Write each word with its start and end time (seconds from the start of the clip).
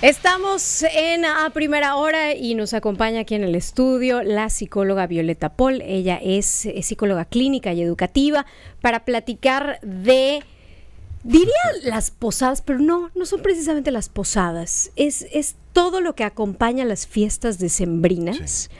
Estamos 0.00 0.84
en 0.84 1.24
a 1.24 1.50
primera 1.50 1.96
hora 1.96 2.32
y 2.32 2.54
nos 2.54 2.72
acompaña 2.72 3.22
aquí 3.22 3.34
en 3.34 3.42
el 3.42 3.56
estudio 3.56 4.22
la 4.22 4.48
psicóloga 4.48 5.08
Violeta 5.08 5.56
Paul. 5.56 5.82
Ella 5.82 6.20
es, 6.22 6.68
psicóloga 6.82 7.24
clínica 7.24 7.72
y 7.72 7.82
educativa 7.82 8.46
para 8.80 9.04
platicar 9.04 9.80
de 9.82 10.44
Diría 11.24 11.52
las 11.82 12.12
posadas, 12.12 12.62
pero 12.62 12.78
no, 12.78 13.10
no 13.16 13.26
son 13.26 13.42
precisamente 13.42 13.90
las 13.90 14.08
posadas. 14.08 14.92
Es, 14.94 15.26
es 15.32 15.56
todo 15.72 16.00
lo 16.00 16.14
que 16.14 16.22
acompaña 16.22 16.84
las 16.84 17.08
fiestas 17.08 17.58
decembrinas, 17.58 18.70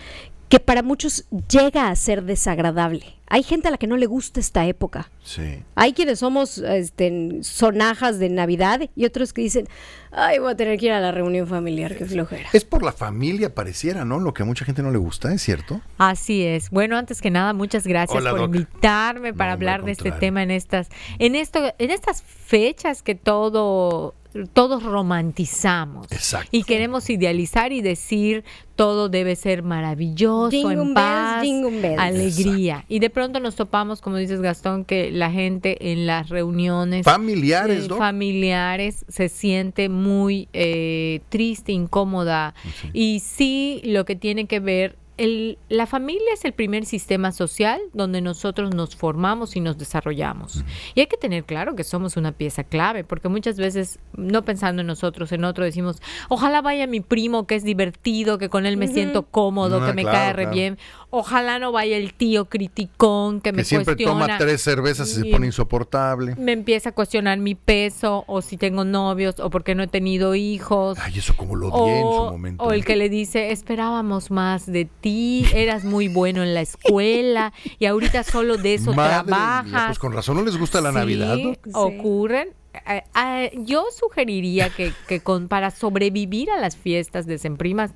que 0.49 0.61
para 0.61 0.83
muchos 0.83 1.27
llega 1.51 1.89
a 1.89 1.97
ser 1.97 2.23
desagradable. 2.25 3.05
Hay 3.31 3.43
gente 3.43 3.69
a 3.69 3.71
la 3.71 3.77
que 3.77 3.87
no 3.87 3.99
le 3.99 4.07
gusta 4.07 4.41
esta 4.41 4.65
época. 4.65 5.11
Sí. 5.23 5.63
Hay 5.75 5.93
quienes 5.93 6.21
somos 6.21 6.57
este, 6.57 7.39
sonajas 7.43 8.19
de 8.19 8.31
Navidad 8.31 8.81
y 8.97 9.05
otros 9.05 9.35
que 9.35 9.43
dicen, 9.43 9.69
ay, 10.11 10.39
voy 10.39 10.53
a 10.53 10.57
tener 10.57 10.79
que 10.79 10.87
ir 10.87 10.93
a 10.93 11.01
la 11.01 11.13
reunión 11.13 11.47
familiar, 11.47 11.95
qué 11.95 12.07
flojera. 12.07 12.49
Es 12.55 12.65
por 12.65 12.83
la 12.83 12.93
familia, 12.93 13.55
pareciera, 13.55 14.07
¿no? 14.07 14.19
Lo 14.19 14.33
que 14.33 14.45
a 14.45 14.47
mucha 14.47 14.65
gente 14.65 14.83
no 14.83 14.91
le 14.91 14.97
gusta, 14.97 15.31
¿es 15.35 15.43
cierto? 15.43 15.83
Así 15.99 16.43
es. 16.43 16.71
Bueno, 16.71 16.97
antes 16.97 17.21
que 17.21 17.31
nada, 17.31 17.53
muchas 17.53 17.87
gracias 17.87 18.17
Hola, 18.17 18.31
por 18.31 18.41
Doc. 18.41 18.55
invitarme 18.55 19.35
para 19.35 19.51
No, 19.51 19.55
hablar 19.55 19.85
de 19.85 19.93
este 19.93 20.11
tema 20.13 20.43
en 20.43 20.51
estas, 20.51 20.89
en 21.19 21.35
esto, 21.35 21.61
en 21.79 21.91
estas 21.91 22.23
fechas 22.23 23.03
que 23.03 23.15
todo 23.15 24.15
todos 24.47 24.83
romantizamos 24.83 26.11
Exacto. 26.13 26.49
y 26.53 26.63
queremos 26.63 27.11
idealizar 27.11 27.73
y 27.73 27.81
decir 27.81 28.45
todo 28.77 29.09
debe 29.09 29.35
ser 29.35 29.65
maravilloso, 29.65 30.51
Jingle 30.51 30.83
en 30.83 30.95
paz, 30.95 31.43
bells. 31.43 31.99
alegría. 31.99 32.85
Y 32.89 33.01
de 33.01 33.11
pronto 33.11 33.41
nos 33.41 33.57
topamos, 33.57 34.01
como 34.01 34.17
dices 34.19 34.41
Gastón, 34.41 34.85
que 34.85 35.11
la 35.11 35.33
gente 35.33 35.91
en 35.91 36.07
las 36.07 36.29
reuniones 36.29 37.05
Familiares, 37.05 37.87
eh, 37.87 37.89
¿no? 37.89 37.97
familiares 37.97 39.05
se 39.09 39.29
siente 39.29 39.89
muy 39.89 40.49
eh, 40.53 41.23
triste, 41.29 41.73
incómoda. 41.73 42.55
Y 42.93 43.21
sí, 43.21 43.81
lo 43.85 44.05
que 44.05 44.15
tiene 44.15 44.47
que 44.47 44.61
ver, 44.61 44.97
el, 45.19 45.59
la 45.69 45.87
familia 45.87 46.33
es 46.33 46.45
el 46.45 46.53
primer 46.53 46.87
sistema 46.87 47.33
social 47.33 47.81
donde 47.93 48.21
nosotros 48.21 48.75
nos 48.75 48.97
formamos 48.97 49.57
y 49.57 49.61
nos 49.61 49.77
desarrollamos. 49.77 50.65
Y 50.95 51.01
hay 51.01 51.07
que 51.09 51.17
tener 51.17 51.45
claro 51.45 51.75
que 51.75 51.85
somos 51.85 52.17
una 52.17 52.33
pieza 52.33 52.65
clave, 52.65 53.05
porque 53.05 53.29
muchas 53.29 53.57
veces, 53.59 53.99
no 54.17 54.45
pensando 54.45 54.81
en 54.81 54.87
nosotros, 54.87 55.33
en 55.33 55.45
otro, 55.45 55.65
decimos, 55.65 56.01
ojalá 56.29 56.63
vaya 56.63 56.87
mi 56.87 57.01
primo 57.01 57.47
que 57.47 57.57
es 57.57 57.65
divertido, 57.65 58.39
que 58.39 58.49
con 58.49 58.65
él 58.65 58.77
me 58.77 58.89
siento 58.89 59.25
cómodo, 59.25 59.83
Ah, 59.83 59.87
que 59.89 59.93
me 59.93 60.03
claro, 60.03 60.17
cae 60.17 60.33
re 60.33 60.43
claro. 60.45 60.55
bien. 60.57 60.79
Ojalá 61.11 61.59
no 61.59 61.73
vaya 61.73 61.97
el 61.97 62.13
tío 62.13 62.45
criticón 62.45 63.41
que, 63.41 63.53
me 63.53 63.59
Que 63.59 63.65
siempre 63.65 63.95
cuestiona 63.97 64.27
toma 64.27 64.39
tres 64.39 64.61
cervezas 64.63 65.09
y 65.11 65.15
se 65.15 65.25
pone 65.25 65.47
insoportable. 65.47 66.35
me 66.37 66.53
empieza 66.53 66.91
a 66.91 66.93
cuestionar 66.93 67.39
mi 67.39 67.55
peso 67.55 68.25
o 68.27 68.43
si 68.43 68.59
tengo 68.59 68.85
novios 68.85 69.41
o 69.41 69.49
porque 69.49 69.75
no 69.75 69.83
he 69.83 69.87
tenido 69.87 70.35
hijos. 70.35 70.99
Ay, 71.01 71.15
eso 71.19 71.35
como 71.37 71.57
lo 71.57 71.69
odié 71.69 71.97
en 72.01 72.03
su 72.05 72.09
momento. 72.33 72.63
o 72.65 72.73
el 72.73 72.85
que 72.85 72.97
le 72.97 73.09
dice, 73.09 73.53
esperábamos 73.53 74.31
más 74.31 74.67
de 74.67 74.85
ti, 74.85 75.47
eras 75.55 75.85
muy 75.85 76.09
bueno 76.09 76.43
en 76.43 76.53
la 76.53 76.61
escuela 76.61 77.53
y 77.79 77.87
ahorita 77.87 78.23
solo 78.23 78.59
de 78.59 78.75
eso 78.75 78.93
Madre 78.93 79.15
mía, 79.17 79.25
trabajas. 79.25 79.87
pues 79.87 79.99
con 79.99 80.13
razón 80.13 80.37
no 80.37 80.43
les 80.43 80.59
gusta 80.59 80.81
la 80.83 80.91
Sí, 80.91 80.97
Navidad, 80.97 81.37
¿no? 81.37 81.55
ocurren. 81.73 82.49
Eh, 82.87 83.53
yo 83.65 83.87
sugeriría 83.91 84.71
que, 84.71 85.21
con, 85.21 85.49
para 85.49 85.71
sobrevivir 85.71 86.51
a 86.51 86.61
las 86.61 86.77
fiestas 86.77 87.27
decembrinas, 87.27 87.93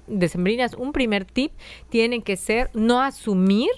un 0.77 0.93
primer 0.93 1.25
tip 1.25 1.53
tiene 1.89 2.23
que 2.23 2.37
ser 2.37 2.71
no 2.75 3.01
asumir 3.01 3.71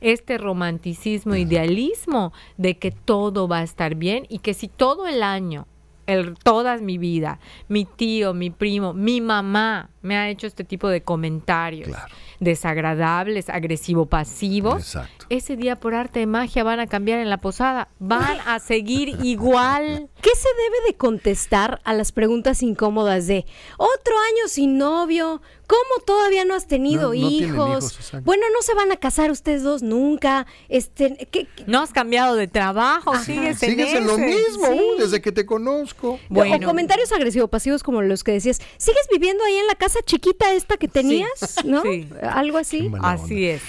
este 0.00 0.38
romanticismo, 0.38 1.36
idealismo 1.36 2.32
de 2.56 2.78
que 2.78 2.90
todo 2.90 3.48
va 3.48 3.58
a 3.58 3.62
estar 3.62 3.94
bien 3.94 4.26
y 4.28 4.38
que 4.40 4.54
si 4.54 4.68
todo 4.68 5.06
el 5.06 5.22
año, 5.22 5.66
el, 6.06 6.34
toda 6.38 6.76
mi 6.78 6.98
vida, 6.98 7.38
mi 7.68 7.84
tío, 7.84 8.34
mi 8.34 8.50
primo, 8.50 8.92
mi 8.92 9.20
mamá 9.20 9.90
me 10.02 10.16
ha 10.16 10.28
hecho 10.28 10.46
este 10.46 10.64
tipo 10.64 10.88
de 10.88 11.02
comentarios. 11.02 11.96
Desagradables, 12.40 13.48
agresivo-pasivos, 13.48 14.78
Exacto. 14.78 15.26
ese 15.28 15.56
día 15.56 15.76
por 15.76 15.94
arte 15.94 16.20
de 16.20 16.26
magia 16.26 16.64
van 16.64 16.80
a 16.80 16.86
cambiar 16.86 17.18
en 17.20 17.30
la 17.30 17.38
posada, 17.38 17.88
van 17.98 18.38
a 18.46 18.58
seguir 18.58 19.16
igual. 19.22 20.08
¿Qué 20.20 20.30
se 20.34 20.48
debe 20.48 20.86
de 20.88 20.96
contestar 20.96 21.80
a 21.84 21.94
las 21.94 22.12
preguntas 22.12 22.62
incómodas 22.62 23.26
de 23.26 23.46
otro 23.78 24.14
año 24.18 24.48
sin 24.48 24.78
novio? 24.78 25.40
¿Cómo 25.66 26.04
todavía 26.04 26.44
no 26.44 26.54
has 26.54 26.66
tenido 26.66 27.14
No- 27.14 27.20
no 27.20 27.28
tienen 27.28 27.54
hijos? 27.54 28.12
bueno, 28.24 28.42
no 28.52 28.60
se 28.62 28.74
van 28.74 28.90
a 28.90 28.96
casar 28.96 29.30
ustedes 29.30 29.62
dos 29.62 29.82
nunca. 29.82 30.46
Este, 30.68 31.28
¿qué- 31.30 31.46
qué- 31.46 31.64
No 31.68 31.80
has 31.80 31.92
cambiado 31.92 32.34
de 32.34 32.48
trabajo, 32.48 33.16
sigues 33.18 33.62
en 33.62 33.70
Sigues 33.70 33.94
en 33.94 34.06
lo 34.08 34.18
mismo, 34.18 34.66
sí. 34.66 34.80
uh, 34.96 35.00
desde 35.00 35.20
que 35.22 35.30
te 35.30 35.46
conozco. 35.46 36.18
Bueno. 36.28 36.56
O 36.56 36.68
comentarios 36.70 37.12
agresivos-pasivos 37.12 37.84
como 37.84 38.02
los 38.02 38.24
que 38.24 38.32
decías, 38.32 38.60
¿sigues 38.78 39.06
viviendo 39.12 39.44
ahí 39.44 39.56
en 39.58 39.66
la 39.68 39.76
casa 39.76 40.00
chiquita 40.04 40.52
esta 40.54 40.76
que 40.76 40.88
tenías? 40.88 41.56
¿No? 41.64 41.82
Sí. 41.82 42.08
Algo 42.32 42.58
así. 42.58 42.90
Así 43.02 43.34
onda. 43.34 43.54
es. 43.54 43.62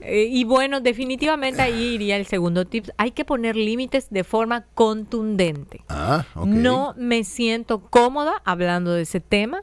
Eh, 0.00 0.28
y 0.30 0.44
bueno, 0.44 0.80
definitivamente 0.80 1.60
ahí 1.60 1.94
iría 1.94 2.16
el 2.16 2.26
segundo 2.26 2.64
tip. 2.64 2.88
Hay 2.96 3.10
que 3.10 3.24
poner 3.24 3.56
límites 3.56 4.08
de 4.10 4.24
forma 4.24 4.64
contundente. 4.74 5.82
Ah, 5.88 6.24
ok. 6.34 6.46
No 6.46 6.94
me 6.96 7.24
siento 7.24 7.80
cómoda 7.90 8.40
hablando 8.44 8.92
de 8.92 9.02
ese 9.02 9.20
tema 9.20 9.62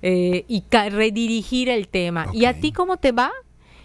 eh, 0.00 0.44
y 0.46 0.64
redirigir 0.70 1.68
el 1.68 1.88
tema. 1.88 2.26
¿Y 2.32 2.44
a 2.44 2.60
ti 2.60 2.72
cómo 2.72 2.96
te 2.96 3.12
va? 3.12 3.32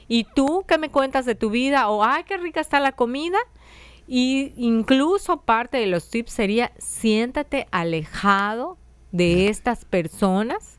¿Y 0.08 0.26
tú 0.36 0.64
qué 0.68 0.78
me 0.78 0.90
cuentas 0.90 1.26
de 1.26 1.36
tu 1.36 1.50
vida? 1.50 1.90
O, 1.90 2.04
ay, 2.04 2.24
qué 2.26 2.38
rica 2.38 2.62
está 2.62 2.80
la 2.80 2.92
comida. 2.92 3.40
Y 4.08 4.54
incluso 4.56 5.42
parte 5.42 5.78
de 5.78 5.88
los 5.88 6.10
tips 6.10 6.32
sería 6.32 6.72
siéntate 6.78 7.68
alejado 7.72 8.78
de 9.12 9.50
estas 9.50 9.84
personas 9.84 10.77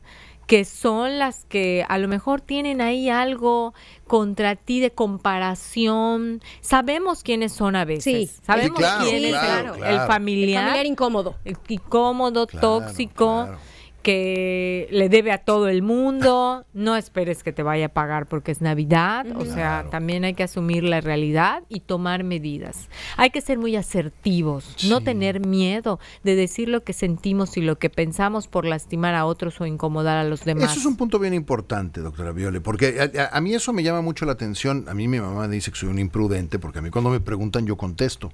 que 0.49 0.65
son 0.65 1.19
las 1.19 1.45
que 1.45 1.85
a 1.87 1.99
lo 1.99 2.07
mejor 2.07 2.41
tienen 2.41 2.81
ahí 2.81 3.07
algo 3.07 3.75
contra 4.07 4.55
ti 4.55 4.79
de 4.79 4.89
comparación. 4.89 6.41
Sabemos 6.61 7.21
quiénes 7.23 7.53
son 7.53 7.75
a 7.75 7.85
veces. 7.85 8.31
Sí. 8.31 8.41
Sabemos 8.43 8.77
Sí, 8.77 8.83
claro, 8.83 9.05
quién 9.05 9.25
es 9.25 9.31
claro, 9.31 9.73
el, 9.75 9.79
claro. 9.79 9.93
el 9.95 10.01
El 10.01 10.07
familiar, 10.07 10.63
familiar 10.63 10.85
incómodo. 10.87 11.35
el 11.45 11.57
incómodo, 11.67 12.47
Claro, 12.47 12.67
tóxico, 12.79 13.43
claro. 13.45 13.57
Que 14.01 14.87
le 14.91 15.09
debe 15.09 15.31
a 15.31 15.39
todo 15.39 15.67
el 15.67 15.81
mundo. 15.81 16.65
No 16.73 16.95
esperes 16.95 17.43
que 17.43 17.51
te 17.53 17.63
vaya 17.63 17.87
a 17.87 17.89
pagar 17.89 18.27
porque 18.27 18.51
es 18.51 18.61
Navidad. 18.61 19.25
O 19.35 19.45
sea, 19.45 19.53
Claro. 19.53 19.89
también 19.89 20.23
hay 20.23 20.33
que 20.33 20.43
asumir 20.43 20.83
la 20.83 21.01
realidad 21.01 21.63
y 21.69 21.81
tomar 21.81 22.23
medidas. 22.23 22.89
Hay 23.17 23.29
que 23.29 23.41
ser 23.41 23.57
muy 23.57 23.75
asertivos, 23.75 24.75
no 24.87 25.01
tener 25.01 25.45
miedo 25.45 25.99
de 26.23 26.35
decir 26.35 26.69
lo 26.69 26.83
que 26.83 26.93
sentimos 26.93 27.57
y 27.57 27.61
lo 27.61 27.77
que 27.77 27.89
pensamos 27.89 28.47
por 28.47 28.65
lastimar 28.65 29.15
a 29.15 29.25
otros 29.25 29.59
o 29.61 29.65
incomodar 29.65 30.17
a 30.17 30.23
los 30.23 30.45
demás. 30.45 30.71
Eso 30.71 30.79
es 30.79 30.85
un 30.85 30.95
punto 30.97 31.19
bien 31.19 31.33
importante, 31.33 32.01
doctora 32.01 32.31
Viole, 32.31 32.61
porque 32.61 32.97
a, 32.99 33.21
a- 33.21 33.37
a 33.37 33.41
mí 33.41 33.53
eso 33.53 33.73
me 33.73 33.83
llama 33.83 34.01
mucho 34.01 34.25
la 34.25 34.31
atención. 34.33 34.85
A 34.87 34.93
mí 34.93 35.07
mi 35.07 35.19
mamá 35.19 35.47
me 35.47 35.55
dice 35.55 35.71
que 35.71 35.77
soy 35.77 35.89
un 35.89 35.99
imprudente, 35.99 36.59
porque 36.59 36.79
a 36.79 36.81
mí 36.81 36.89
cuando 36.89 37.09
me 37.09 37.19
preguntan 37.19 37.65
yo 37.65 37.75
contesto. 37.77 38.31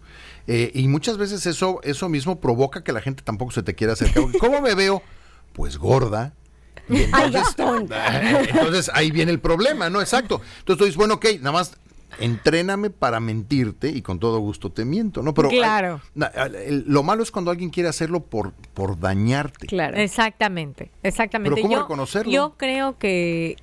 Eh, 0.47 0.71
y 0.73 0.87
muchas 0.87 1.17
veces 1.17 1.45
eso, 1.45 1.79
eso 1.83 2.07
mismo 2.09 2.39
provoca 2.39 2.83
que 2.83 2.93
la 2.93 3.01
gente 3.01 3.23
tampoco 3.23 3.51
se 3.51 3.63
te 3.63 3.73
quiera 3.75 3.93
acercar. 3.93 4.23
¿Cómo 4.39 4.61
me 4.61 4.75
veo? 4.75 5.01
Pues 5.55 5.77
gorda. 5.77 6.33
Y 6.87 7.03
entonces, 7.03 7.55
entonces 8.49 8.91
ahí 8.93 9.09
viene 9.09 9.31
el 9.31 9.39
problema, 9.39 9.89
¿no? 9.89 10.01
Exacto. 10.01 10.41
Entonces 10.59 10.77
tú 10.77 10.83
dices, 10.83 10.97
bueno, 10.97 11.15
ok, 11.15 11.25
nada 11.39 11.53
más 11.53 11.77
entréname 12.19 12.89
para 12.89 13.19
mentirte 13.19 13.89
y 13.89 14.01
con 14.01 14.19
todo 14.19 14.39
gusto 14.39 14.71
te 14.71 14.85
miento, 14.85 15.21
¿no? 15.21 15.33
Pero 15.33 15.49
Claro. 15.49 16.01
lo 16.13 17.03
malo 17.03 17.23
es 17.23 17.31
cuando 17.31 17.51
alguien 17.51 17.69
quiere 17.69 17.89
hacerlo 17.89 18.21
por, 18.21 18.53
por 18.73 18.99
dañarte. 18.99 19.67
Claro. 19.67 19.97
Exactamente, 19.97 20.91
exactamente. 21.03 21.55
Pero 21.55 21.63
¿cómo 21.63 21.73
yo, 21.75 21.81
reconocerlo? 21.81 22.31
Yo 22.31 22.53
creo 22.57 22.97
que 22.97 23.57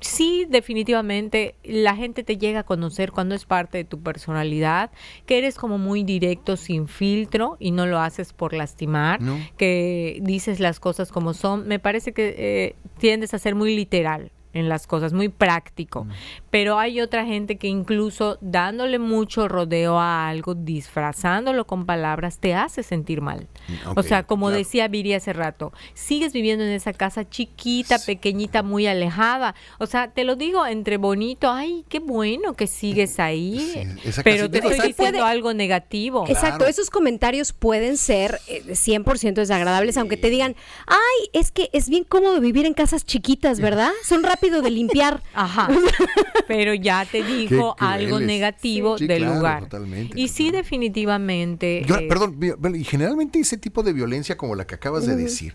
sí, 0.00 0.46
definitivamente, 0.48 1.54
la 1.64 1.94
gente 1.96 2.22
te 2.22 2.36
llega 2.38 2.60
a 2.60 2.62
conocer 2.64 3.12
cuando 3.12 3.34
es 3.34 3.44
parte 3.44 3.78
de 3.78 3.84
tu 3.84 4.00
personalidad, 4.00 4.90
que 5.26 5.38
eres 5.38 5.56
como 5.56 5.78
muy 5.78 6.04
directo, 6.04 6.56
sin 6.56 6.88
filtro 6.88 7.56
y 7.58 7.70
no 7.70 7.86
lo 7.86 7.98
haces 8.00 8.32
por 8.32 8.52
lastimar, 8.52 9.20
No. 9.20 9.38
que 9.56 10.18
dices 10.22 10.60
las 10.60 10.80
cosas 10.80 11.12
como 11.12 11.34
son. 11.34 11.66
Me 11.68 11.78
parece 11.78 12.12
que 12.12 12.34
eh, 12.36 12.76
tiendes 12.98 13.34
a 13.34 13.38
ser 13.38 13.54
muy 13.54 13.74
literal 13.76 14.30
en 14.52 14.68
las 14.68 14.86
cosas, 14.86 15.12
muy 15.12 15.28
práctico. 15.28 16.06
Pero 16.50 16.78
hay 16.78 17.00
otra 17.00 17.24
gente 17.24 17.56
que 17.56 17.68
incluso 17.68 18.38
dándole 18.40 18.98
mucho 18.98 19.48
rodeo 19.48 19.98
a 19.98 20.28
algo, 20.28 20.54
disfrazándolo 20.54 21.66
con 21.66 21.86
palabras, 21.86 22.38
te 22.38 22.54
hace 22.54 22.82
sentir 22.82 23.20
mal. 23.20 23.48
o 23.86 24.00
Ok, 24.00 24.06
sea, 24.06 24.22
como 24.24 24.46
claro. 24.46 24.58
decía 24.58 24.88
Viri 24.88 25.14
hace 25.14 25.32
rato, 25.32 25.72
sigues 25.94 26.32
viviendo 26.32 26.64
en 26.64 26.70
esa 26.72 26.92
casa 26.92 27.28
chiquita, 27.28 27.98
pequeñita, 27.98 28.62
muy 28.62 28.86
alejada. 28.86 29.54
O 29.78 29.86
sea, 29.86 30.08
te 30.12 30.24
lo 30.24 30.36
digo 30.36 30.66
entre 30.66 30.96
bonito, 30.98 31.50
ay, 31.50 31.84
qué 31.88 31.98
bueno 32.00 32.54
que 32.54 32.66
sigues 32.66 33.18
ahí, 33.20 33.58
Sí, 34.02 34.20
pero 34.22 34.50
te 34.50 34.58
estoy 34.58 34.88
diciendo 34.88 35.24
algo 35.24 35.54
negativo. 35.54 36.26
Exacto, 36.28 36.66
esos 36.66 36.90
comentarios 36.90 37.52
pueden 37.52 37.96
ser 37.96 38.38
eh, 38.48 38.62
100% 38.68 39.34
desagradables, 39.34 39.96
aunque 39.96 40.16
te 40.16 40.28
digan, 40.30 40.56
ay, 40.86 41.30
es 41.32 41.50
que 41.52 41.70
es 41.72 41.88
bien 41.88 42.04
cómodo 42.04 42.40
vivir 42.40 42.66
en 42.66 42.74
casas 42.74 43.04
chiquitas, 43.04 43.60
¿verdad? 43.60 43.90
Son 44.04 44.22
rápido 44.42 44.62
de 44.62 44.70
limpiar. 44.70 45.22
Ajá. 45.34 45.68
Pero 46.48 46.74
ya 46.74 47.04
te 47.04 47.22
dijo 47.22 47.76
algo 47.78 48.20
negativo 48.20 48.98
Sí, 48.98 49.06
del 49.06 49.18
claro, 49.22 49.36
lugar. 49.36 49.62
totalmente, 49.64 50.18
y 50.20 50.28
sí, 50.28 50.50
definitivamente. 50.50 51.84
Yo, 51.86 51.96
eh, 51.96 52.06
perdón, 52.08 52.38
y 52.74 52.84
generalmente 52.84 53.38
ese 53.38 53.56
tipo 53.56 53.82
de 53.82 53.92
violencia 53.92 54.36
como 54.36 54.54
la 54.54 54.66
que 54.66 54.74
acabas 54.74 55.06
de 55.06 55.16
decir, 55.16 55.54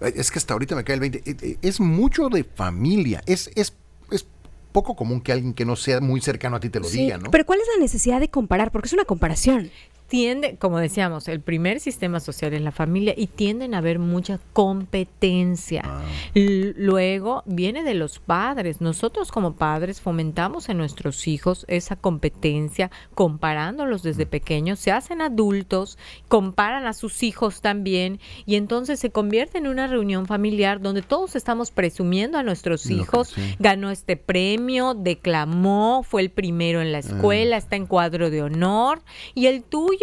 eh, 0.00 0.12
es 0.16 0.30
que 0.30 0.38
hasta 0.38 0.54
ahorita 0.54 0.76
me 0.76 0.84
cae 0.84 0.94
el 0.94 1.00
20, 1.00 1.22
eh, 1.24 1.56
es 1.62 1.80
mucho 1.80 2.28
de 2.28 2.44
familia, 2.44 3.22
es, 3.26 3.50
es, 3.54 3.74
es 4.10 4.26
poco 4.72 4.94
común 4.94 5.20
que 5.20 5.32
alguien 5.32 5.54
que 5.54 5.64
no 5.64 5.76
sea 5.76 6.00
muy 6.00 6.20
cercano 6.20 6.56
a 6.56 6.60
ti 6.60 6.68
te 6.68 6.80
lo 6.80 6.86
Sí, 6.86 6.98
diga, 7.04 7.18
¿no? 7.18 7.30
Pero 7.30 7.46
¿cuál 7.46 7.60
es 7.60 7.66
la 7.74 7.80
necesidad 7.82 8.20
de 8.20 8.28
comparar? 8.28 8.70
Porque 8.70 8.86
es 8.88 8.92
una 8.92 9.04
comparación. 9.04 9.70
Tiende, 10.08 10.56
como 10.56 10.78
decíamos, 10.78 11.28
el 11.28 11.40
primer 11.40 11.80
sistema 11.80 12.20
social 12.20 12.52
es 12.54 12.62
la 12.62 12.72
familia 12.72 13.14
y 13.16 13.26
tienden 13.26 13.74
a 13.74 13.78
haber 13.78 13.98
mucha 13.98 14.38
competencia. 14.52 15.82
Ah. 15.84 16.02
Luego 16.34 17.42
viene 17.46 17.82
de 17.82 17.94
los 17.94 18.18
padres. 18.18 18.80
Nosotros 18.80 19.32
como 19.32 19.56
padres 19.56 20.00
fomentamos 20.00 20.68
en 20.68 20.78
nuestros 20.78 21.26
hijos 21.26 21.64
esa 21.68 21.96
competencia, 21.96 22.90
comparándolos 23.14 24.02
desde 24.02 24.26
pequeños, 24.26 24.78
se 24.78 24.92
hacen 24.92 25.20
adultos, 25.20 25.98
comparan 26.28 26.86
a 26.86 26.92
sus 26.92 27.22
hijos 27.22 27.60
también 27.60 28.20
y 28.44 28.56
entonces 28.56 29.00
se 29.00 29.10
convierte 29.10 29.58
en 29.58 29.66
una 29.66 29.86
reunión 29.86 30.26
familiar 30.26 30.80
donde 30.80 31.02
todos 31.02 31.36
estamos 31.36 31.70
presumiendo 31.70 32.38
a 32.38 32.42
nuestros 32.42 32.86
hijos, 32.90 33.28
sí. 33.28 33.56
ganó 33.58 33.90
este 33.90 34.16
premio, 34.16 34.94
declamó, 34.94 36.02
fue 36.02 36.22
el 36.22 36.30
primero 36.30 36.80
en 36.80 36.92
la 36.92 36.98
escuela, 36.98 37.56
está 37.56 37.76
en 37.76 37.86
cuadro 37.86 38.30
de 38.30 38.42
honor. 38.42 39.00
Y 39.34 39.46
el 39.46 39.62
tuyo, 39.62 39.95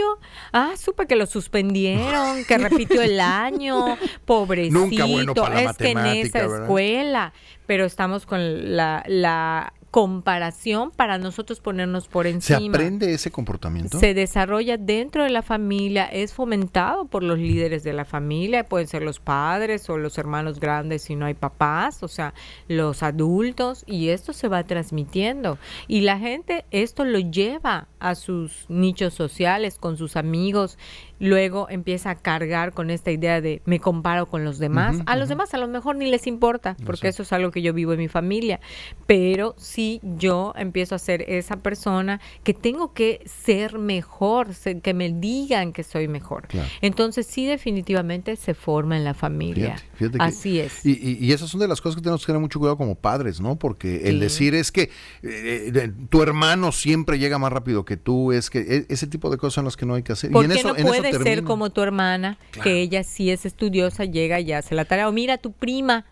ah, 0.51 0.73
supe 0.77 1.07
que 1.07 1.15
lo 1.15 1.25
suspendieron, 1.25 2.45
que 2.45 2.57
repitió 2.57 3.01
el 3.01 3.19
año, 3.19 3.97
pobrecito, 4.25 4.79
Nunca 4.79 5.05
bueno 5.05 5.33
para 5.33 5.55
la 5.55 5.61
es 5.71 5.77
que 5.77 5.91
en 5.91 5.97
esa 5.99 6.39
¿verdad? 6.39 6.61
escuela. 6.61 7.33
Pero 7.65 7.85
estamos 7.85 8.25
con 8.25 8.75
la, 8.75 9.03
la 9.07 9.73
comparación 9.93 10.89
para 10.89 11.19
nosotros 11.19 11.59
ponernos 11.59 12.07
por 12.07 12.25
¿Se 12.25 12.31
encima. 12.31 12.75
aprende 12.75 13.13
ese 13.13 13.29
comportamiento? 13.29 13.99
Se 13.99 14.15
desarrolla 14.15 14.75
dentro 14.75 15.23
de 15.23 15.29
la 15.29 15.43
familia, 15.43 16.05
es 16.05 16.33
fomentado 16.33 17.05
por 17.05 17.21
los 17.21 17.37
líderes 17.37 17.83
de 17.83 17.93
la 17.93 18.03
familia, 18.03 18.63
pueden 18.63 18.87
ser 18.87 19.03
los 19.03 19.19
padres 19.19 19.87
o 19.91 19.99
los 19.99 20.17
hermanos 20.17 20.59
grandes 20.59 21.03
si 21.03 21.15
no 21.15 21.27
hay 21.27 21.35
papás, 21.35 22.01
o 22.01 22.07
sea, 22.07 22.33
los 22.67 23.03
adultos, 23.03 23.83
y 23.85 24.09
esto 24.09 24.33
se 24.33 24.47
va 24.47 24.63
transmitiendo. 24.63 25.59
Y 25.87 26.01
la 26.01 26.17
gente 26.17 26.65
esto 26.71 27.05
lo 27.05 27.19
lleva 27.19 27.87
a 27.99 28.15
sus 28.15 28.65
nichos 28.69 29.13
sociales, 29.13 29.77
con 29.77 29.97
sus 29.97 30.15
amigos, 30.15 30.79
luego 31.19 31.67
empieza 31.69 32.09
a 32.11 32.15
cargar 32.15 32.73
con 32.73 32.89
esta 32.89 33.11
idea 33.11 33.39
de 33.41 33.61
me 33.65 33.79
comparo 33.79 34.25
con 34.25 34.43
los 34.43 34.59
demás. 34.59 34.97
A 35.05 35.15
los 35.15 35.29
demás 35.29 35.53
a 35.53 35.57
lo 35.57 35.67
mejor 35.67 35.95
ni 35.95 36.09
les 36.09 36.27
importa, 36.27 36.75
porque 36.85 37.07
eso 37.07 37.23
es 37.23 37.31
algo 37.33 37.51
que 37.51 37.61
yo 37.61 37.73
vivo 37.73 37.93
en 37.93 37.99
mi 37.99 38.07
familia, 38.07 38.59
pero 39.07 39.55
sí 39.57 39.99
yo 40.03 40.53
empiezo 40.57 40.95
a 40.95 40.99
ser 40.99 41.23
esa 41.27 41.57
persona 41.57 42.19
que 42.43 42.53
tengo 42.53 42.93
que 42.93 43.21
ser 43.25 43.77
mejor, 43.79 44.53
se- 44.53 44.79
que 44.81 44.93
me 44.93 45.11
digan 45.11 45.71
que 45.73 45.83
soy 45.83 46.07
mejor. 46.07 46.47
Claro. 46.47 46.67
Entonces 46.81 47.25
sí 47.27 47.45
definitivamente 47.45 48.35
se 48.35 48.53
forma 48.53 48.97
en 48.97 49.03
la 49.03 49.13
familia. 49.13 49.75
Fíjate, 49.77 49.97
fíjate 49.97 50.17
que- 50.17 50.23
Así 50.23 50.59
es. 50.59 50.85
Y, 50.85 50.91
y- 50.91 51.17
y 51.25 51.31
esas 51.31 51.49
son 51.49 51.59
de 51.59 51.67
las 51.67 51.81
cosas 51.81 51.95
que 51.97 52.01
tenemos 52.01 52.21
que 52.21 52.27
tener 52.27 52.41
mucho 52.41 52.59
cuidado 52.59 52.77
como 52.77 52.95
padres, 52.95 53.39
¿no? 53.39 53.57
Porque 53.57 54.09
el 54.09 54.19
decir 54.19 54.55
es 54.55 54.71
que 54.71 54.83
eh, 55.21 55.71
eh, 55.73 55.91
tu 56.09 56.21
hermano 56.21 56.71
siempre 56.71 57.19
llega 57.19 57.37
más 57.37 57.51
rápido 57.53 57.85
que 57.85 57.97
tú, 57.97 58.31
es 58.31 58.49
que 58.49 58.59
e- 58.59 58.85
ese 58.89 59.07
tipo 59.07 59.29
de 59.29 59.37
cosas 59.37 59.53
son 59.55 59.65
las 59.65 59.77
que 59.77 59.85
no 59.85 59.95
hay 59.95 60.03
que 60.03 60.11
hacer. 60.13 60.31
¿Por 60.31 60.43
y 60.43 60.45
en 60.45 60.51
qué 60.51 60.59
eso, 60.59 60.69
no 60.69 60.75
en 60.75 60.83
eso 61.09 61.19
puedes 61.19 61.35
ser 61.35 61.43
como 61.43 61.69
tu 61.69 61.81
hermana, 61.81 62.37
Claro. 62.51 62.63
que 62.63 62.81
ella 62.81 63.03
sí 63.03 63.29
es 63.31 63.45
estudiosa, 63.45 64.05
llega 64.05 64.39
y 64.39 64.51
hace 64.53 64.75
la 64.75 64.85
tarea? 64.85 65.07
O 65.07 65.11
mira 65.11 65.37
tu 65.37 65.51
prima, 65.51 66.05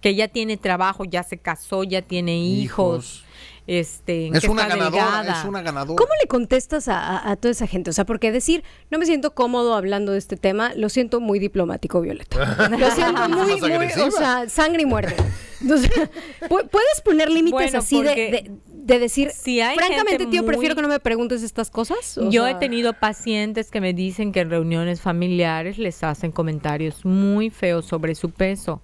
que 0.00 0.14
ya 0.14 0.28
tiene 0.28 0.56
trabajo, 0.56 1.04
ya 1.04 1.22
se 1.22 1.38
casó, 1.38 1.82
ya 1.84 2.02
tiene 2.02 2.38
hijos. 2.38 3.04
Hijos. 3.22 3.24
Este, 3.66 4.28
Es 4.28 4.44
una 4.44 4.66
ganadora, 4.66 5.04
delgada. 5.04 5.40
es 5.40 5.44
una 5.44 5.60
ganadora. 5.60 5.98
¿Cómo 5.98 6.10
le 6.22 6.26
contestas 6.26 6.88
a, 6.88 6.98
a- 7.18 7.30
a 7.32 7.36
toda 7.36 7.52
esa 7.52 7.66
gente? 7.66 7.90
O 7.90 7.92
sea, 7.92 8.06
porque 8.06 8.32
decir, 8.32 8.64
no 8.90 8.98
me 8.98 9.04
siento 9.04 9.34
cómodo 9.34 9.74
hablando 9.74 10.12
de 10.12 10.18
este 10.18 10.38
tema, 10.38 10.72
lo 10.74 10.88
siento 10.88 11.20
muy 11.20 11.38
diplomático, 11.38 12.00
Violeta. 12.00 12.38
Lo 12.78 12.90
siento 12.92 13.28
muy, 13.28 13.60
muy, 13.60 13.86
o 14.02 14.10
sea, 14.10 14.48
sangre 14.48 14.82
y 14.82 14.86
muerte. 14.86 15.14
O 15.70 15.76
sea, 15.76 15.90
pu- 16.48 16.66
¿Puedes 16.70 17.00
poner 17.04 17.28
límites 17.28 17.52
Bueno, 17.52 17.78
así 17.80 18.00
de, 18.00 18.06
porque 18.08 18.22
de- 18.30 18.30
de 18.30 18.50
decir, 18.98 19.30
si 19.30 19.60
hay 19.60 19.76
francamente, 19.76 20.26
tío, 20.26 20.42
muy- 20.42 20.48
prefiero 20.52 20.74
que 20.74 20.82
no 20.82 20.88
me 20.88 21.00
preguntes 21.00 21.42
estas 21.42 21.70
cosas? 21.70 22.16
O 22.18 22.30
Yo 22.30 22.44
sea, 22.44 22.52
he 22.52 22.54
tenido 22.54 22.92
pacientes 22.94 23.70
que 23.70 23.80
me 23.80 23.92
dicen 23.92 24.32
que 24.32 24.40
en 24.40 24.50
reuniones 24.50 25.00
familiares 25.00 25.76
les 25.78 26.02
hacen 26.02 26.32
comentarios 26.32 27.04
muy 27.04 27.50
feos 27.50 27.84
sobre 27.84 28.14
su 28.14 28.30
peso. 28.30 28.80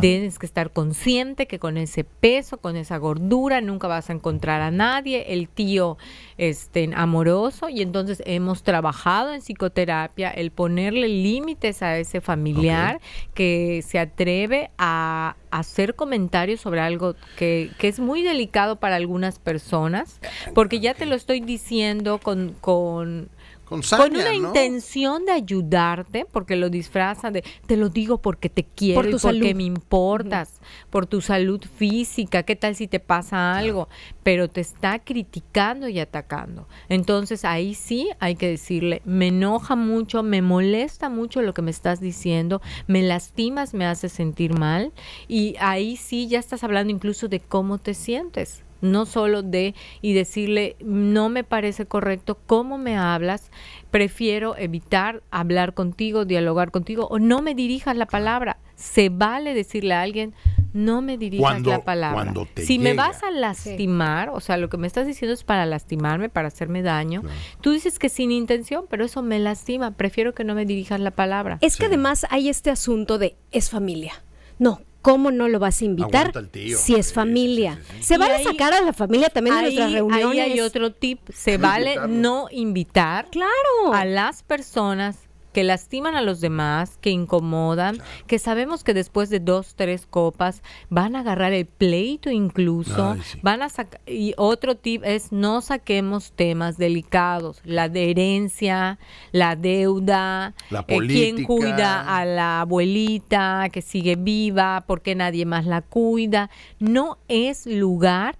Tienes 0.00 0.38
que 0.38 0.46
estar 0.46 0.70
consciente 0.72 1.46
que 1.46 1.58
con 1.58 1.76
ese 1.76 2.04
peso, 2.04 2.58
con 2.58 2.76
esa 2.76 2.96
gordura, 2.96 3.60
nunca 3.60 3.86
vas 3.86 4.10
a 4.10 4.12
encontrar 4.12 4.60
a 4.60 4.70
nadie. 4.70 5.26
El 5.34 5.48
tío 5.48 5.98
este, 6.38 6.90
amoroso 6.94 7.68
y 7.68 7.82
entonces 7.82 8.22
hemos 8.26 8.62
trabajado 8.62 9.32
en 9.32 9.40
psicoterapia 9.40 10.30
el 10.30 10.50
ponerle 10.50 11.08
límites 11.08 11.82
a 11.82 11.98
ese 11.98 12.20
familiar 12.20 13.00
que 13.34 13.82
se 13.86 13.98
atreve 13.98 14.70
a 14.78 15.36
hacer 15.54 15.94
comentarios 15.94 16.60
sobre 16.60 16.80
algo 16.80 17.14
que, 17.36 17.70
que 17.78 17.86
es 17.86 18.00
muy 18.00 18.22
delicado 18.22 18.76
para 18.76 18.96
algunas 18.96 19.38
personas, 19.38 20.18
porque 20.52 20.80
ya 20.80 20.94
te 20.94 21.06
lo 21.06 21.14
estoy 21.14 21.38
diciendo 21.40 22.18
con, 22.18 22.56
con, 22.60 23.28
Con 23.64 23.80
una 24.12 24.24
¿no? 24.24 24.32
intención 24.32 25.24
de 25.24 25.32
ayudarte, 25.32 26.26
porque 26.30 26.56
lo 26.56 26.68
disfrazan 26.68 27.32
de, 27.32 27.44
te 27.66 27.76
lo 27.76 27.88
digo 27.88 28.18
porque 28.18 28.48
te 28.48 28.64
quiero 28.64 29.00
Por 29.00 29.08
y 29.08 29.12
porque 29.12 29.20
salud. 29.20 29.54
me 29.54 29.62
importas, 29.62 30.60
por 30.90 31.06
tu 31.06 31.20
salud 31.20 31.62
física, 31.76 32.42
qué 32.42 32.56
tal 32.56 32.76
si 32.76 32.88
te 32.88 33.00
pasa 33.00 33.56
algo, 33.56 33.88
pero 34.22 34.48
te 34.48 34.60
está 34.60 34.98
criticando 34.98 35.88
y 35.88 35.98
atacando. 35.98 36.68
Entonces 36.88 37.44
ahí 37.44 37.74
sí 37.74 38.10
hay 38.20 38.36
que 38.36 38.48
decirle, 38.48 39.00
me 39.04 39.28
enoja 39.28 39.76
mucho, 39.76 40.22
me 40.22 40.42
molesta 40.42 41.08
mucho 41.08 41.42
lo 41.42 41.54
que 41.54 41.62
me 41.62 41.70
estás 41.70 42.00
diciendo, 42.00 42.60
me 42.86 43.02
lastimas, 43.02 43.74
me 43.74 43.86
hace 43.86 44.08
sentir 44.08 44.58
mal 44.58 44.92
y 45.28 45.56
ahí 45.60 45.96
sí 45.96 46.28
ya 46.28 46.38
estás 46.38 46.64
hablando 46.64 46.92
incluso 46.92 47.28
de 47.28 47.40
cómo 47.40 47.78
te 47.78 47.94
sientes 47.94 48.63
no 48.84 49.06
solo 49.06 49.42
de 49.42 49.74
y 50.02 50.12
decirle 50.12 50.76
no 50.80 51.28
me 51.28 51.42
parece 51.44 51.86
correcto 51.86 52.38
cómo 52.46 52.78
me 52.78 52.96
hablas, 52.96 53.50
prefiero 53.90 54.56
evitar 54.56 55.22
hablar 55.30 55.74
contigo, 55.74 56.24
dialogar 56.24 56.70
contigo 56.70 57.06
o 57.10 57.18
no 57.18 57.42
me 57.42 57.54
dirijas 57.54 57.96
la 57.96 58.06
palabra. 58.06 58.58
Se 58.76 59.08
vale 59.08 59.54
decirle 59.54 59.94
a 59.94 60.02
alguien 60.02 60.34
no 60.72 61.00
me 61.00 61.16
dirijas 61.16 61.42
Cuando- 61.52 61.70
la 61.70 61.84
palabra. 61.84 62.14
cuando 62.24 62.46
te 62.52 62.66
si 62.66 62.80
me 62.80 62.94
vas 62.94 63.22
a 63.22 63.30
lastimar, 63.30 64.30
o 64.30 64.40
sea, 64.40 64.56
lo 64.56 64.68
que 64.68 64.76
me 64.76 64.88
estás 64.88 65.06
diciendo 65.06 65.32
es 65.32 65.44
para 65.44 65.64
lastimarme, 65.66 66.28
para 66.28 66.48
hacerme 66.48 66.82
daño. 66.82 67.22
Claro. 67.22 67.36
Tú 67.60 67.70
dices 67.70 67.98
que 68.00 68.08
sin 68.08 68.32
intención, 68.32 68.86
pero 68.90 69.04
eso 69.04 69.22
me 69.22 69.38
lastima. 69.38 69.92
Prefiero 69.92 70.34
que 70.34 70.42
no 70.42 70.54
me 70.56 70.66
dirijas 70.66 70.98
la 70.98 71.12
palabra. 71.12 71.58
Es 71.60 71.76
que 71.76 71.86
además 71.86 72.26
hay 72.30 72.48
este 72.48 72.70
asunto 72.70 73.18
de, 73.18 73.36
es 73.52 73.70
familia. 73.70 74.12
No, 74.58 74.80
¿cómo 75.04 75.30
no 75.30 75.48
lo 75.48 75.58
vas 75.60 75.80
a 75.80 75.84
invitar 75.84 76.32
tío. 76.48 76.76
si 76.78 76.94
es 76.96 77.12
familia? 77.12 77.76
sí, 77.76 77.82
sí, 77.92 77.96
sí. 77.98 78.02
Se 78.04 78.14
Y 78.14 78.18
vale 78.18 78.34
ahí- 78.34 78.44
sacar 78.44 78.72
a 78.72 78.80
la 78.80 78.92
familia 78.92 79.28
también 79.28 79.54
de 79.56 79.62
nuestras 79.62 79.92
reuniones. 79.92 80.26
ahí 80.30 80.40
hay 80.40 80.60
otro 80.60 80.90
tip. 80.92 81.20
Se 81.32 81.58
vale 81.58 81.96
no 82.08 82.46
invitar 82.50 83.28
Claro. 83.30 83.92
a 83.92 84.04
las 84.04 84.42
personas 84.42 85.16
que 85.54 85.64
lastiman 85.64 86.16
a 86.16 86.20
los 86.20 86.40
demás, 86.40 86.98
que 87.00 87.10
incomodan, 87.10 87.98
que 88.26 88.40
sabemos 88.40 88.82
que 88.82 88.92
después 88.92 89.30
de 89.30 89.38
dos, 89.38 89.76
tres 89.76 90.04
copas 90.04 90.62
van 90.90 91.14
a 91.14 91.20
agarrar 91.20 91.52
el 91.52 91.64
pleito 91.64 92.28
incluso, 92.28 93.12
Ay, 93.12 93.20
sí. 93.22 93.38
van 93.40 93.62
a 93.62 93.68
sacar, 93.68 94.00
y 94.04 94.34
otro 94.36 94.74
tip 94.74 95.02
es 95.04 95.30
no 95.30 95.60
saquemos 95.60 96.32
temas 96.32 96.76
delicados, 96.76 97.60
la 97.64 97.88
de 97.88 98.10
herencia, 98.10 98.98
la 99.30 99.54
deuda, 99.54 100.54
La 100.70 100.84
eh, 100.88 100.98
quién 101.06 101.44
cuida 101.44 102.18
a 102.18 102.24
la 102.24 102.62
abuelita 102.62 103.68
que 103.72 103.80
sigue 103.80 104.16
viva, 104.16 104.82
por 104.88 105.02
qué 105.02 105.14
nadie 105.14 105.46
más 105.46 105.66
la 105.66 105.82
cuida, 105.82 106.50
no 106.80 107.18
es 107.28 107.64
lugar 107.66 108.38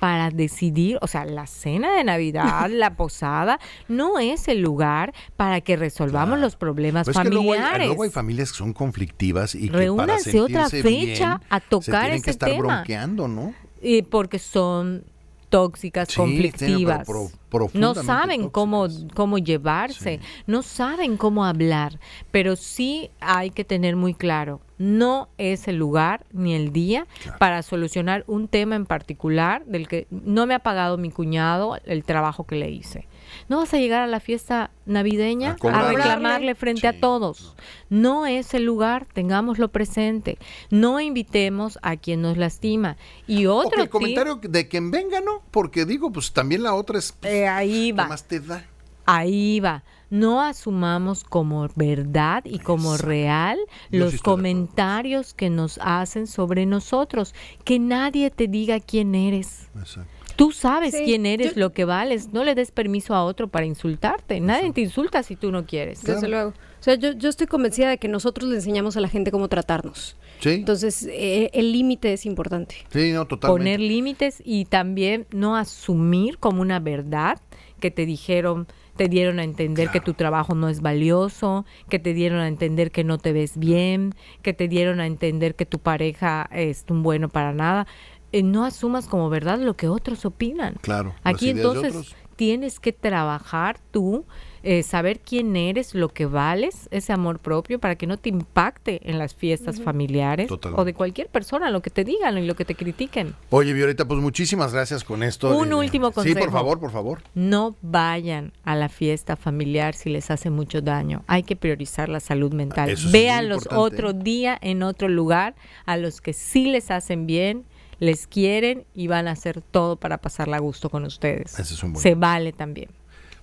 para 0.00 0.30
decidir, 0.30 0.98
o 1.02 1.06
sea, 1.06 1.24
la 1.24 1.46
cena 1.46 1.96
de 1.96 2.04
Navidad, 2.04 2.68
la 2.70 2.94
posada, 2.96 3.58
no 3.88 4.18
es 4.18 4.48
el 4.48 4.60
lugar 4.60 5.12
para 5.36 5.60
que 5.60 5.76
resolvamos 5.76 6.34
Claro. 6.36 6.40
los 6.42 6.56
problemas 6.56 7.06
Pero 7.06 7.18
es 7.20 7.24
que 7.28 7.34
luego 7.34 7.52
hay- 7.52 7.58
familiares. 7.60 7.86
luego 7.88 8.02
hay 8.04 8.10
familias 8.10 8.52
que 8.52 8.58
son 8.58 8.72
conflictivas 8.72 9.54
y 9.54 9.62
que 9.62 9.66
para 9.68 9.78
Reúnanse 9.78 10.40
otra 10.40 10.68
sentirse 10.68 10.82
fecha 11.06 11.36
bien, 11.38 11.48
a 11.50 11.60
tocar 11.60 11.82
se 11.84 11.90
tienen 11.92 12.12
ese 12.14 12.22
que 12.24 12.30
estar 12.30 12.50
tema. 12.50 12.62
bronqueando, 12.62 13.28
¿no? 13.28 13.54
Y 13.82 14.02
porque 14.02 14.38
son 14.38 15.04
tóxicas, 15.48 16.08
Sí, 16.08 16.16
conflictivas. 16.16 16.98
sí, 16.98 17.04
pero 17.06 17.28
pro- 17.28 17.38
no 17.74 17.94
saben 17.94 18.48
cómo, 18.50 18.88
tóxicas. 18.88 19.12
cómo 19.14 19.38
llevarse, 19.38 20.18
Sí. 20.22 20.42
no 20.46 20.62
saben 20.62 21.16
cómo 21.16 21.44
hablar, 21.44 21.98
pero 22.30 22.56
sí 22.56 23.10
hay 23.20 23.50
que 23.50 23.64
tener 23.64 23.96
muy 23.96 24.14
claro, 24.14 24.60
no 24.78 25.28
es 25.38 25.68
el 25.68 25.76
lugar 25.76 26.26
ni 26.32 26.54
el 26.54 26.72
día 26.72 27.06
Claro. 27.22 27.38
para 27.38 27.62
solucionar 27.62 28.24
un 28.26 28.46
tema 28.48 28.76
en 28.76 28.84
particular 28.86 29.64
del 29.64 29.88
que 29.88 30.06
no 30.10 30.46
me 30.46 30.54
ha 30.54 30.58
pagado 30.58 30.98
mi 30.98 31.10
cuñado 31.10 31.78
el 31.86 32.04
trabajo 32.04 32.44
que 32.44 32.56
le 32.56 32.70
hice. 32.70 33.06
No 33.48 33.58
vas 33.58 33.74
a 33.74 33.78
llegar 33.78 34.02
a 34.02 34.06
la 34.06 34.20
fiesta 34.20 34.70
navideña 34.86 35.56
A 35.60 35.88
reclamarle 35.92 36.54
frente 36.54 36.86
a 36.86 37.00
todos. 37.00 37.56
No 37.90 38.24
es 38.26 38.54
el 38.54 38.64
lugar, 38.64 39.06
tengámoslo 39.12 39.68
presente. 39.68 40.38
No 40.70 41.00
invitemos 41.00 41.78
a 41.82 41.96
quien 41.96 42.22
nos 42.22 42.36
lastima. 42.36 42.96
Y 43.26 43.46
otro 43.46 43.82
el 43.82 43.88
comentario 43.88 44.36
de 44.36 44.68
quien 44.68 44.90
venga, 44.92 45.20
¿no? 45.20 45.42
Porque 45.50 45.84
digo, 45.84 46.12
pues 46.12 46.32
también 46.32 46.62
la 46.62 46.74
otra 46.74 46.98
es... 46.98 47.12
pues, 47.12 47.32
Eh, 47.32 47.45
ahí 47.48 47.86
¿qué 47.88 47.92
va. 47.94 48.08
más 48.08 48.24
te 48.24 48.40
da? 48.40 48.64
Ahí 49.06 49.60
va. 49.60 49.84
No 50.10 50.40
asumamos 50.42 51.24
como 51.24 51.68
verdad 51.74 52.44
y 52.44 52.58
como 52.60 52.92
Exacto. 52.92 53.08
real 53.10 53.58
Yo 53.90 53.98
los 54.00 54.20
comentarios 54.22 55.34
que 55.34 55.50
nos 55.50 55.78
hacen 55.82 56.26
sobre 56.26 56.64
nosotros. 56.66 57.34
Que 57.64 57.78
nadie 57.78 58.30
te 58.30 58.46
diga 58.48 58.78
quién 58.80 59.14
eres. 59.14 59.68
Exacto. 59.78 60.10
Tú 60.36 60.52
sabes 60.52 60.92
Sí, 60.94 61.02
quién 61.04 61.24
eres, 61.24 61.54
yo- 61.54 61.60
lo 61.60 61.72
que 61.72 61.84
vales. 61.84 62.32
No 62.32 62.44
le 62.44 62.54
des 62.54 62.70
permiso 62.70 63.14
a 63.14 63.24
otro 63.24 63.48
para 63.48 63.64
insultarte. 63.66 64.38
Nadie 64.40 64.72
te 64.72 64.82
insulta 64.82 65.22
si 65.22 65.34
tú 65.34 65.50
no 65.50 65.64
quieres. 65.66 66.00
Claro. 66.00 66.14
Desde 66.20 66.28
luego. 66.28 66.50
O 66.50 66.82
sea, 66.86 66.94
yo, 66.94 67.12
yo 67.12 67.28
estoy 67.28 67.46
convencida 67.46 67.88
de 67.88 67.98
que 67.98 68.06
nosotros 68.06 68.48
le 68.48 68.56
enseñamos 68.56 68.96
a 68.96 69.00
la 69.00 69.08
gente 69.08 69.30
cómo 69.30 69.48
tratarnos. 69.48 70.14
Sí, 70.38 70.50
Entonces, 70.50 71.08
eh, 71.10 71.50
el 71.52 71.72
límite 71.72 72.12
es 72.12 72.26
importante. 72.26 72.76
sí, 72.90 73.12
no, 73.12 73.26
totalmente. 73.26 73.60
Poner 73.60 73.80
límites 73.80 74.42
y 74.44 74.64
también 74.66 75.26
no 75.30 75.56
asumir 75.56 76.38
como 76.38 76.62
una 76.62 76.80
verdad 76.80 77.40
que 77.80 77.90
te 77.90 78.06
dijeron, 78.06 78.66
te 78.96 79.08
dieron 79.08 79.38
a 79.38 79.44
entender 79.44 79.90
que 79.90 80.00
tu 80.00 80.14
trabajo 80.14 80.54
no 80.54 80.68
es 80.68 80.80
valioso, 80.80 81.66
que 81.90 81.98
te 81.98 82.14
dieron 82.14 82.40
a 82.40 82.48
entender 82.48 82.90
que 82.90 83.04
no 83.04 83.18
te 83.18 83.32
ves 83.32 83.58
bien, 83.58 84.14
que 84.42 84.54
te 84.54 84.68
dieron 84.68 85.00
a 85.00 85.06
entender 85.06 85.54
que 85.54 85.66
tu 85.66 85.78
pareja 85.78 86.48
es 86.52 86.84
un 86.88 87.02
bueno 87.02 87.28
para 87.28 87.52
nada. 87.52 87.86
Eh, 88.32 88.42
no 88.42 88.64
asumas 88.64 89.06
como 89.06 89.28
verdad 89.28 89.58
lo 89.58 89.74
que 89.74 89.88
otros 89.88 90.24
opinan. 90.24 90.76
Claro, 90.80 91.14
Aquí 91.22 91.50
entonces 91.50 92.16
tienes 92.36 92.80
que 92.80 92.92
trabajar 92.92 93.78
tú, 93.90 94.24
eh, 94.68 94.82
saber 94.82 95.20
quién 95.20 95.54
eres, 95.54 95.94
lo 95.94 96.08
que 96.08 96.26
vales, 96.26 96.88
ese 96.90 97.12
amor 97.12 97.38
propio, 97.38 97.78
para 97.78 97.94
que 97.94 98.08
no 98.08 98.16
te 98.16 98.30
impacte 98.30 99.00
en 99.08 99.16
las 99.16 99.32
fiestas 99.32 99.80
familiares 99.80 100.48
Totalmente. 100.48 100.82
o 100.82 100.84
de 100.84 100.92
cualquier 100.92 101.28
persona, 101.28 101.70
lo 101.70 101.82
que 101.82 101.90
te 101.90 102.02
digan 102.02 102.36
y 102.36 102.44
lo 102.44 102.56
que 102.56 102.64
te 102.64 102.74
critiquen. 102.74 103.36
Oye, 103.50 103.72
Violeta, 103.72 104.04
pues 104.08 104.20
muchísimas 104.20 104.72
gracias 104.72 105.04
con 105.04 105.22
esto. 105.22 105.56
Un 105.56 105.72
último 105.72 106.08
Sí, 106.08 106.14
consejo. 106.14 106.40
por 106.40 106.50
favor, 106.50 106.80
por 106.80 106.90
favor. 106.90 107.22
No 107.34 107.76
vayan 107.80 108.52
a 108.64 108.74
la 108.74 108.88
fiesta 108.88 109.36
familiar 109.36 109.94
si 109.94 110.10
les 110.10 110.32
hace 110.32 110.50
mucho 110.50 110.82
daño. 110.82 111.22
Hay 111.28 111.44
que 111.44 111.54
priorizar 111.54 112.08
la 112.08 112.18
salud 112.18 112.52
mental. 112.52 112.90
Eso 112.90 113.06
sí 113.06 113.12
Véanlos 113.12 113.68
otro 113.70 114.12
día 114.14 114.58
en 114.60 114.82
otro 114.82 115.06
lugar, 115.06 115.54
a 115.84 115.96
los 115.96 116.20
que 116.20 116.32
sí 116.32 116.66
les 116.66 116.90
hacen 116.90 117.28
bien, 117.28 117.64
les 118.00 118.26
quieren 118.26 118.84
y 118.94 119.06
van 119.06 119.28
a 119.28 119.30
hacer 119.30 119.60
todo 119.60 119.94
para 119.94 120.18
pasarla 120.18 120.56
a 120.56 120.60
gusto 120.60 120.90
con 120.90 121.04
ustedes. 121.04 121.56
Ese 121.56 121.74
es 121.74 121.82
un 121.84 121.92
buen 121.92 122.02
Se 122.02 122.16
vale 122.16 122.52
también. 122.52 122.88